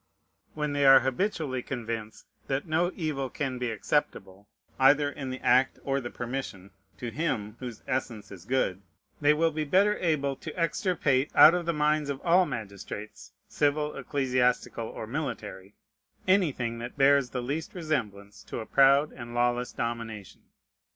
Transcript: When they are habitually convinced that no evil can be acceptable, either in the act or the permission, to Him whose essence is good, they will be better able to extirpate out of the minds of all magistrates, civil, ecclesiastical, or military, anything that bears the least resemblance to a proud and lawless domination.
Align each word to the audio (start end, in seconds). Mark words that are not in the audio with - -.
When 0.55 0.73
they 0.73 0.83
are 0.83 1.01
habitually 1.01 1.61
convinced 1.61 2.25
that 2.47 2.65
no 2.67 2.91
evil 2.95 3.29
can 3.29 3.59
be 3.59 3.69
acceptable, 3.69 4.47
either 4.79 5.11
in 5.11 5.29
the 5.29 5.39
act 5.41 5.77
or 5.83 6.01
the 6.01 6.09
permission, 6.09 6.71
to 6.97 7.11
Him 7.11 7.55
whose 7.59 7.83
essence 7.87 8.31
is 8.31 8.45
good, 8.45 8.81
they 9.21 9.35
will 9.35 9.51
be 9.51 9.63
better 9.63 9.99
able 9.99 10.35
to 10.37 10.59
extirpate 10.59 11.29
out 11.35 11.53
of 11.53 11.67
the 11.67 11.71
minds 11.73 12.09
of 12.09 12.19
all 12.21 12.47
magistrates, 12.47 13.31
civil, 13.47 13.95
ecclesiastical, 13.95 14.87
or 14.87 15.05
military, 15.05 15.75
anything 16.27 16.79
that 16.79 16.97
bears 16.97 17.29
the 17.29 17.43
least 17.43 17.75
resemblance 17.75 18.41
to 18.45 18.59
a 18.59 18.65
proud 18.65 19.11
and 19.13 19.35
lawless 19.35 19.71
domination. 19.71 20.41